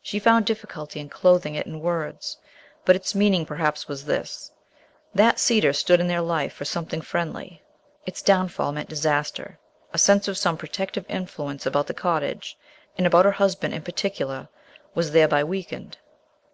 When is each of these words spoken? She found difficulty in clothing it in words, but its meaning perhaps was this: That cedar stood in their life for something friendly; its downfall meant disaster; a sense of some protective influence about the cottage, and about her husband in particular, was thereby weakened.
She 0.00 0.18
found 0.18 0.46
difficulty 0.46 1.00
in 1.00 1.10
clothing 1.10 1.54
it 1.54 1.66
in 1.66 1.82
words, 1.82 2.38
but 2.86 2.96
its 2.96 3.14
meaning 3.14 3.44
perhaps 3.44 3.86
was 3.86 4.06
this: 4.06 4.50
That 5.14 5.38
cedar 5.38 5.74
stood 5.74 6.00
in 6.00 6.08
their 6.08 6.22
life 6.22 6.54
for 6.54 6.64
something 6.64 7.02
friendly; 7.02 7.62
its 8.06 8.22
downfall 8.22 8.72
meant 8.72 8.88
disaster; 8.88 9.58
a 9.92 9.98
sense 9.98 10.28
of 10.28 10.38
some 10.38 10.56
protective 10.56 11.04
influence 11.10 11.66
about 11.66 11.88
the 11.88 11.92
cottage, 11.92 12.56
and 12.96 13.06
about 13.06 13.26
her 13.26 13.32
husband 13.32 13.74
in 13.74 13.82
particular, 13.82 14.48
was 14.94 15.10
thereby 15.10 15.44
weakened. 15.44 15.98